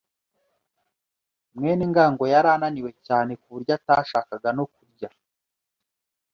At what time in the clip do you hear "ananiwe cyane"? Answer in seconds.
2.55-3.31